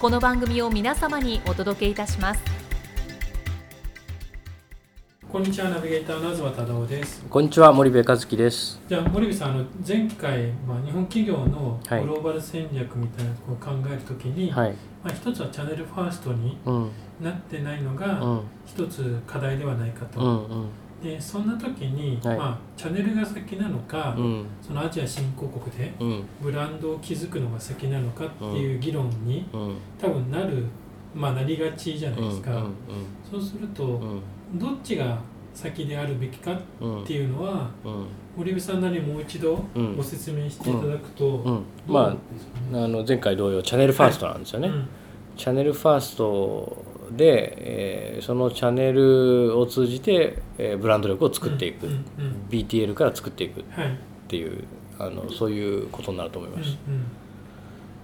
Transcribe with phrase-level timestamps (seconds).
[0.00, 2.40] この番組を皆様にお届けいたします。
[5.30, 7.22] こんにちはナビゲーターの東忠夫です。
[7.28, 8.80] こんにちは森部和樹です。
[8.88, 14.70] じゃあ森部さんあの前回、まあ、日本企業のグローバル戦略みたいなところを考えるときに、はい、
[15.04, 16.56] まあ、一つはチャンネルファーストに
[17.20, 20.68] なってないのが一つ課題ではないかと、うんうん
[21.02, 25.92] でそんな時に、はい、まあ、チャンネルが先なのか、うん、そのアジア新興国で
[26.40, 30.64] ブランドを築くのが先なのかっていう議論に、うん、多分なる、
[31.14, 32.56] まあ、なりがちじゃないですか、うん。
[32.58, 32.64] うん。
[32.64, 32.72] うん、
[33.30, 34.00] そうすると、
[34.54, 35.18] どっちが
[35.54, 36.56] 先であるべきかっ
[37.06, 37.70] ていうのは、
[38.36, 39.64] 堀部さんなりもう一度
[39.96, 42.16] ご説明していただくと、ま
[42.72, 44.78] ああの前回同様チャンネルファーストなんですよね、はい、
[45.36, 46.84] チャンネルファースト
[47.16, 53.64] で、えー、そのチャンネルを通じて、えー、ブランド力を作っていく、うんうんうん、BTL から作っていくっ
[54.28, 54.64] ていう、
[54.98, 56.76] はい、あのそういうことになると思います。
[56.88, 57.04] うんうん、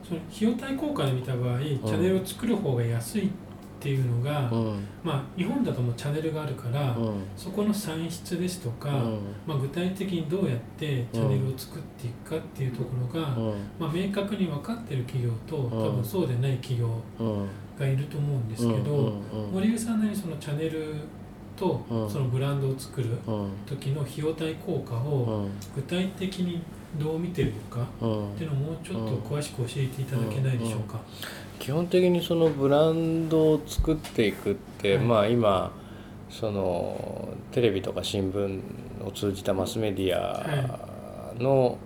[0.07, 3.31] その費用対効果で見た場合、チャンネルを作る方が安い
[3.77, 13.29] っていうのが、うん、まあ、日本だともうチャンネルがあるから、うん、そこの算出ですとか、うん、まあ、具体的にどうやってチャンネルを作っていくかっていうところが、
[13.79, 16.89] まあ、明確に分かってる企業と多分そうでない企業
[17.79, 19.13] がいると思うんですけど、
[19.53, 20.95] 森上さんなりそのチャンネル
[21.57, 23.09] とそのブランドを作る
[23.67, 26.63] 時の費用対効果を具体的に
[26.99, 27.87] どう見てるのかっ
[28.37, 31.01] ていうのをもうちょっと詳しく教えていただけないでしょうか。
[31.59, 35.73] 基本的にそのブランドを作っていくって、はい、まあ今
[36.31, 38.61] そのテレビとか新聞
[39.07, 41.79] を通じたマスメディアの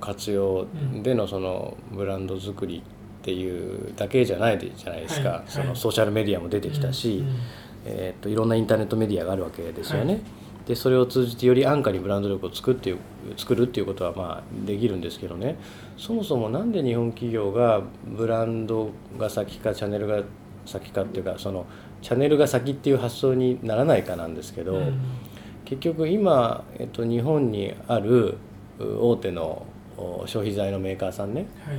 [0.00, 0.66] 活用
[1.02, 2.82] でのそのブランド作りっ
[3.22, 7.36] ていうだけじゃないじゃないですか、はいはい、そのソーシャルメディアも出てきたし、うんうん、
[7.84, 10.14] えー、といろんなインターネットメディアがあるわけですよね。
[10.14, 10.22] はい、
[10.66, 12.94] でそれを通じてより安価にブランド力を作って
[13.36, 15.56] 作るっていうことはまあできるんですけどね。
[15.96, 20.22] そもそも何で日本企業がブランドが先かチャンネルが
[20.64, 21.66] 先かっていうかその
[22.00, 25.00] チャンネルが先っていう発想にならないかなんですけど、うん、
[25.64, 28.38] 結局今、えっと、日本にある
[28.78, 29.66] 大手の
[30.24, 31.76] 消費財のメーカーさんね、はい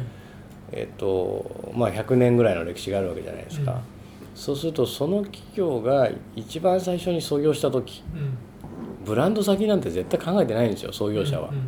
[0.72, 3.80] えっとまあ、100年ぐらいの歴史があるわけじゃないですか、うん、
[4.36, 8.38] そうするとその企業が一番最初に創業した時、うん、
[9.06, 11.64] ブランド先なんて絶対考えてないんですよ創業者は、うんうん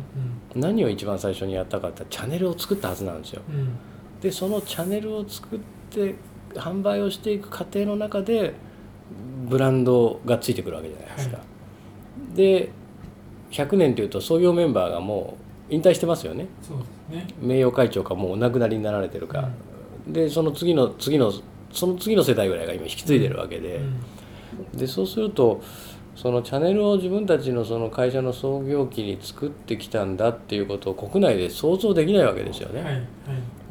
[0.54, 3.78] うん、何を一番最初にやったかってチャンネルを作ったはずなんですよ、うん、
[4.20, 5.58] でそのチャンネルを作っ
[5.90, 6.14] て
[6.54, 8.54] 販売をしていく過程の中で
[9.48, 11.42] ブランドがついてくるわけじゃないですか、は
[12.32, 12.70] い、で
[13.50, 16.46] 100年というと創業メンバーがもう引退してますよね。
[16.62, 16.78] そう
[17.14, 17.26] ね。
[17.40, 19.48] 名誉会長かもうお亡くなりになられてるか、
[20.06, 21.32] うん、でその次の次の
[21.72, 23.80] その次の世代ぐらいが今引き継いでるわけで、
[24.72, 25.62] うん、でそうすると
[26.14, 33.02] そのチャンネルを自分たちのその会社の創業期に作ってきたんだっていうことを国内で想像できないわけですよね、はいはい、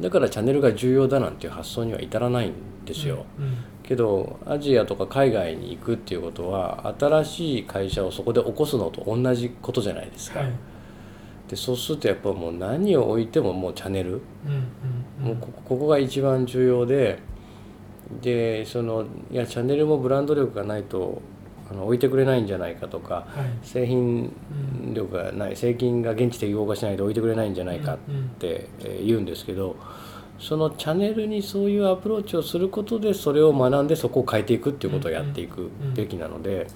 [0.00, 2.52] だからチャンネルが重要だなんていう発想には至らないん
[2.84, 3.44] ですよ、うん。
[3.44, 10.52] うん、けどアジアとか海外に行くっていうことは新しい会社をそこで起こすのと同じことじゃないですか、はい
[11.54, 14.20] でそうするとやっぱもう何を置いてももうチャンネル、
[15.20, 17.20] もうここが一番重要で
[18.20, 21.22] でそのいやチャンネルもブランド力がないと
[21.70, 24.32] あの置いてくれないんじゃないかとか、はい、製品
[24.92, 27.98] 力がない、うん、製品が現地適合化しないと置いてくれないんじゃないかっ
[28.38, 28.68] て
[29.02, 29.76] 言うんですけど、
[30.40, 36.66] そのチャンネルにそういうアプローチをすることでそれを学んでそこを変えていくっていうことをやっていくべきなので、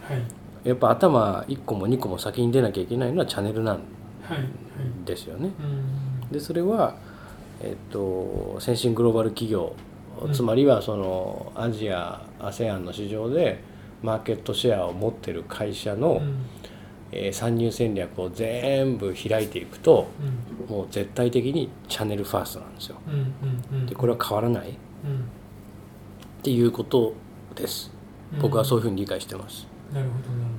[0.63, 3.81] やっぱ頭1個も2個も先に出なきゃいけないのはチャンネルなん
[5.05, 5.51] ですよね。
[6.31, 6.97] でそれは、
[7.61, 9.75] えっと、先進グローバル企業
[10.33, 13.63] つまりはそのアジア ASEAN の市場で
[14.03, 16.23] マーケットシェアを持ってる会社の、
[17.13, 20.09] えー、参入戦略を全部開いていくと、
[20.69, 22.97] もう絶対的にチャンネルファーストなんですよ。
[23.87, 24.73] でこれは変わらない、っ
[26.43, 27.15] ていうこと
[27.55, 27.93] です、
[28.41, 29.67] 僕はそういうふうに理解してます。
[29.93, 30.51] なるほどなる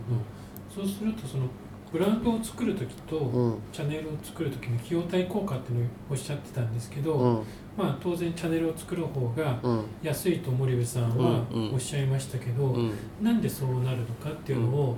[0.75, 1.43] ほど、そうするとその
[1.91, 7.43] ブランドを作る時と、うん、チャンネルを作る時の費用対効果っていうのをおっしゃってたんですけど、うん、
[7.77, 9.59] まあ、当然チャンネルを作る方が
[10.03, 11.43] 安いと森部さんは
[11.73, 14.97] おっしゃいましたけど、うん、なんでそうなるのかっていうのを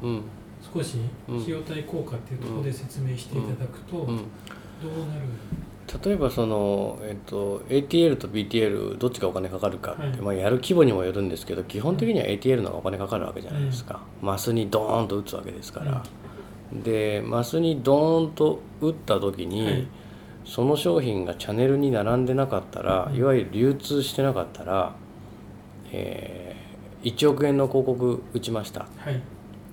[0.73, 0.97] 少し
[1.27, 4.21] 費用対効果っていうところで説明していただくとどうなる？
[6.05, 16.03] 例えばその、えっと、ATL と BTL どっちがお金かかるかって、はい、まあ、やる規模にもよるんですけど基本的には ATL の方がお金かかるわけじゃないですか、マスにドーンと打つわけですから。
[16.73, 19.87] でマスにドーンと打った時に、はい、
[20.45, 24.95] その商品がチャンネルに並んでなかったら、うん、いわゆる流通してなかったら、
[25.91, 29.21] えー、1億円の広告打ちました、はい、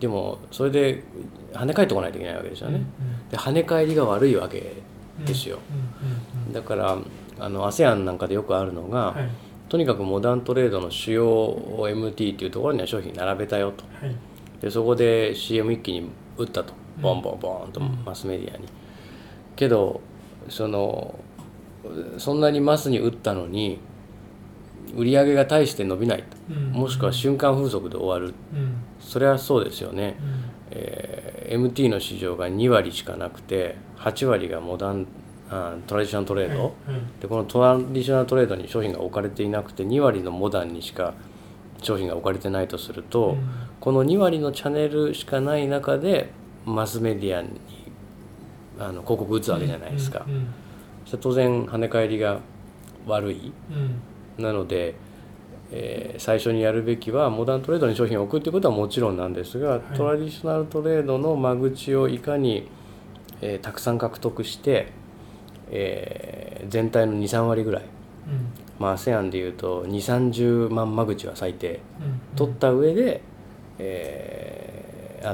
[0.00, 1.04] でもそれで
[1.52, 4.72] 跳ね返ってこないといけないわけですよね、うんうん、で跳ね返りが悪いわけ
[5.24, 5.58] ですよ、
[6.52, 6.96] だから
[7.40, 9.28] あの ASEAN なんかでよくあるのが、はい、
[9.68, 11.56] とにかくモダントレードの主要
[11.88, 13.84] MT っていうところには商品並べたよと、
[14.60, 18.68] でそこで CM 一気に打ったとボンボンボンとマスメディアに。
[19.56, 20.00] けど
[20.48, 21.18] その
[22.18, 23.78] そんなにマスに打ったのに
[24.94, 28.34] 売り上げが大して伸びないと、もしくは瞬間風速で終わる、
[29.00, 30.16] それはそうですよね、
[30.70, 35.06] えー、MT の市場が2割しかなくて8割がモダン
[35.50, 36.74] あトラディショナルトレード、
[37.20, 41.14] でこのトラディショナルトレードに商品が置かれていなくて2割のモダンにしか
[41.82, 43.36] 商品が置かれてないとすると、
[43.80, 46.30] この2割のチャンネルしかない中で
[46.68, 47.60] マスメディアに
[48.78, 50.54] あの広告打つわけじゃないですか、うんうん、
[51.20, 52.40] 当然跳ね返りが
[53.06, 54.94] 悪い、うん、なので、
[55.72, 62.68] えー、最初にやるべきはモダントレードに商品を置くっていうことはもちろんなんですが、はい、トラディショナルトレードの間口をいかに、
[63.40, 64.92] えー、たくさん獲得して、
[65.70, 67.84] えー、全体の23割ぐらい、
[68.78, 71.80] まあ ASEAN でいうと2 3 0万間口は最低、
[72.36, 73.22] 取った上で、
[73.78, 74.67] えー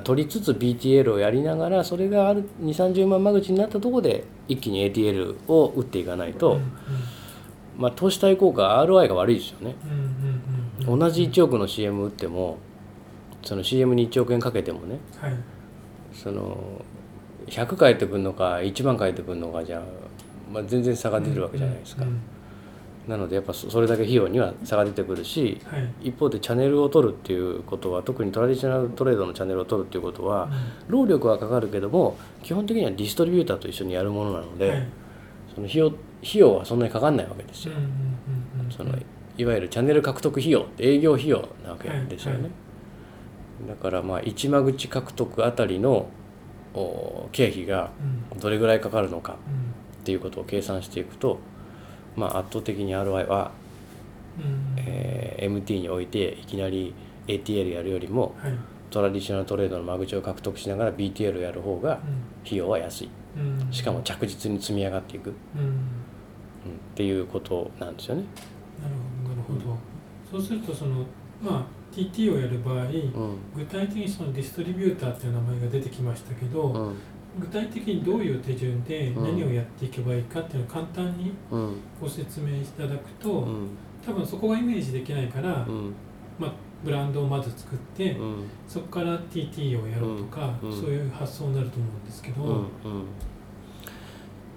[0.03, 6.73] 取りつつ BTL をやりながらそれがある2 3 0万間口になったところで一気に ATL を打っていかないと、うんうん、
[7.79, 9.75] まあ、投資対効果 ROI が悪いですよね、
[10.87, 12.59] 同じ1億の CM 打っても
[13.43, 15.37] その CM に1億円かけてもね、はい、
[16.15, 16.83] その
[17.47, 19.83] 100返ってくるのか1万返ってくるのかじゃ、
[20.51, 22.05] まあ、全然差が出るわけじゃないですか。
[22.05, 22.21] うんうん
[23.09, 30.51] なのでやっぱそれだけ費用には差が出てくるし、はい、一方でチャンネルを取るっていうことは特にトラディショナルトレードのチャンネルを取るっていうことは、うん、
[30.89, 34.89] 労力はかかるけども基本的にはディストリビューターと一緒にやるものなので、はい、
[35.55, 35.97] その費用費
[36.37, 37.75] 用はそんなにかかんないわけですよ。
[38.75, 38.95] その
[39.37, 42.43] いわゆるチャンネル獲得費用営業費用なわけですよね。
[42.43, 42.47] は
[43.67, 46.09] い、だからまあ一間口獲得あたりの
[47.33, 47.91] 経費が
[48.41, 49.37] どれぐらいかかるのか
[50.01, 51.39] っていうことを計算していくと
[52.17, 53.53] まあ、圧倒的に ROI は、
[54.39, 56.95] うん、えー、MT においていきなり
[57.27, 58.53] ATL やるよりも、はい、
[58.91, 62.01] トラディショナルトレードの間口を獲得しながら BTL やる方が
[62.45, 65.75] 費用は安い、うん、しかも着実に積み上がっていく、うん、うん、っ
[66.95, 68.25] ていうことなんですよね。
[68.83, 69.73] なるほどなるほ
[70.33, 71.05] ど、そうするとその
[71.43, 72.87] まあ TT をやる場合、
[73.57, 76.93] 具体的にそのディストリビューターっていう名前が出てきましたけど、
[77.39, 81.33] 具体的にどういう手順で何をやっていけばいいかっていうのを簡単に
[82.01, 83.69] ご説明いただくと、うん、
[84.05, 85.95] 多分そこがイメージできないから、うん、
[86.39, 86.53] まあ、
[86.85, 92.67] ブランドをまず作って、うん、そこから TT をやろうとか、そういう発想になると思うんですけど、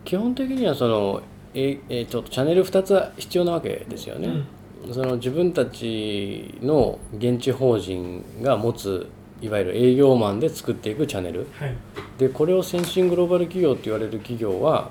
[0.05, 1.21] 基本的にはその
[1.53, 4.43] ええっとチャンネル2つは必要なわけですよね。
[4.91, 9.09] その自分たちの現地法人が持つ
[9.41, 11.75] いわゆる営業マンで作っていくチャンネル、はい、
[12.17, 14.89] でこれを先進グローバル企業って言われる企業は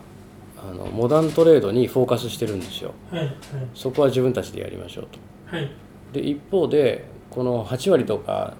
[0.56, 3.36] あのモダントレードにフォーカスしてるんですよ、はいはい、
[3.74, 5.18] そこは自分たちでやりましょうと、
[5.56, 5.70] はい、
[6.12, 8.54] で一方でこの8割とか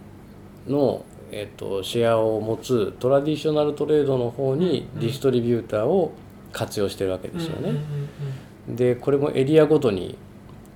[0.67, 6.13] の、えーと、シェアを持つトラディショナルトレードの方にディストリビューターを
[6.53, 7.79] 活用してるわけですよね、
[8.69, 10.17] でこれもエリアごとに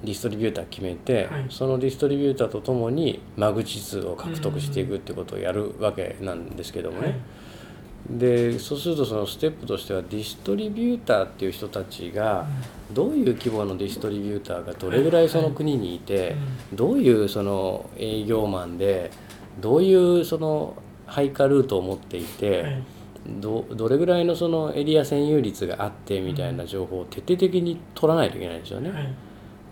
[0.02, 12.46] ディストリビューター決めて、はい、そのディストリビューターとともに間口数を獲得していくってことをやるわけなんですけどもね、はい、でそうするとそのステップとしてはディストリビューターっていう人たちが
[12.92, 16.34] どういう規模のディストリビューターがどれぐらいその国にいて
[16.72, 19.10] どういうその営業マンで
[19.60, 20.76] どういうその
[21.06, 23.00] 配下ルートを持っていて。
[23.26, 28.90] どどれぐらいのそのエリア占有率があってみたいな情報を徹底的に取らないといけないんですよね。
[28.90, 29.14] はい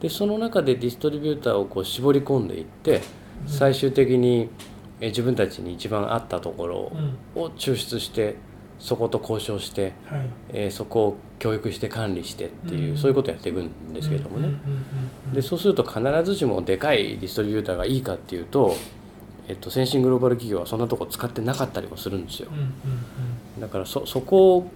[0.00, 3.00] でその中でディストリビューターをこう絞り込んでいって
[3.46, 4.48] 最終的に
[5.00, 6.76] 自分たちに一番合ったところ
[7.34, 8.36] を抽出して
[8.78, 14.50] そこと交渉して、はい、えー、そこを教育して管理してっていう、そういうことをやっていくんですけどもね。
[15.32, 18.76] でそうすると必ずしもでかいディストリビューターがいいかっていうと、
[19.48, 22.50] えっと、先進グローバル企業はそんなとこ使ってなかったりもするんですよ、
[23.58, 24.70] だからそそこ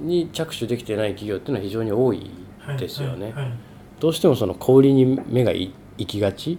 [0.00, 2.30] に着手できてない企業っていうのは非常に多い
[2.78, 3.34] ですよね、
[4.00, 5.72] どうしてもその小売りに目がい
[6.06, 6.58] きがち、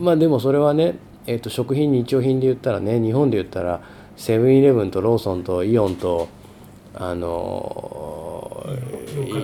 [0.00, 3.82] まあでもそれはね、えっと、食品日用品で言ったらね日本で言ったら
[4.16, 6.28] セブンイレブンとローソンとイオンと
[6.94, 8.66] あの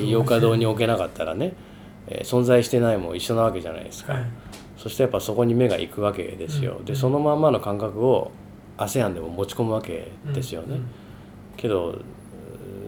[0.05, 1.55] 洋華堂に置けなかったらね、
[2.09, 4.25] えー、存在してないも一緒なわけじゃないですか、はい、
[4.77, 8.33] そしてやっぱそこに目が行くわけですよ、うん、でそのまんまの感覚を
[8.77, 10.87] ASEAN でも持ち込むわけですよね、うん、
[11.57, 12.01] けど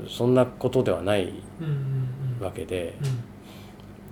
[0.08, 1.32] そんなことではない
[2.40, 2.96] わけで、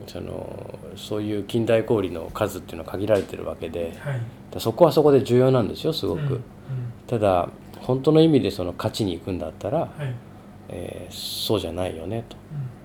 [0.06, 4.20] そのそういう近代小売の数っていうのは限られてるわけで、はい、
[4.60, 6.40] そこはそこで重要なんですよすごく、
[7.06, 7.48] ただ
[7.80, 10.14] 本当の意味でその勝ちに行くんだったら、はい、
[10.68, 11.14] えー、
[11.46, 12.36] そうじゃないよねと、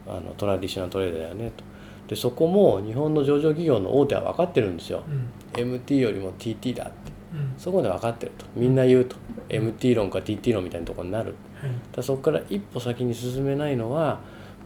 [0.07, 1.63] うん、あのトラディショナルトレードだよねと。
[2.07, 8.45] でそこも日本の上場企業の大手は分かってるんですよ、うん、MT よりも TT だって、うん、そこで分かってると。
[8.55, 9.15] みんな言うと、
[9.49, 14.19] MT 論か TT 論みたいなところになる、はい、だそこから一歩先に進めないのは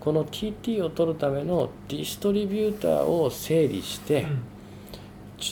[0.04, 4.28] この TT を取るためのディストリビューターを整理して、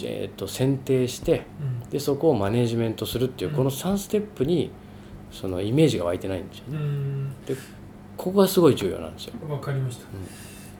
[0.03, 1.43] えー、と選定して、
[1.89, 4.69] でそこをマネジメントするっていうこの3ステップに
[5.31, 6.79] そのイメージが湧いてないんですよね。
[7.45, 7.55] で
[8.17, 9.33] ここがすごい重要なんですよ。
[9.47, 10.07] わかりました。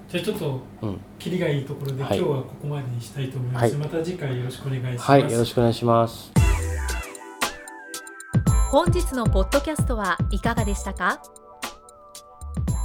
[0.10, 0.62] じゃあちょっと
[1.18, 3.64] 切りがいいところで、今日はここまでにしたいと思います。
[3.64, 5.12] はい、また次回よろしくお願いします。
[5.12, 6.34] はい、よろしくお願いします。
[8.70, 11.22] 本日のポッドキャストはいかがでしたか？